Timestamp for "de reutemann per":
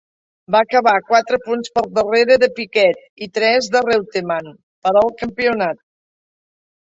3.75-4.95